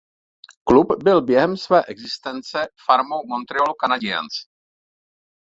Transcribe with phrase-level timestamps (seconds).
[0.65, 2.57] Klub byl během své existence
[2.87, 4.33] farmou Montrealu Canadiens.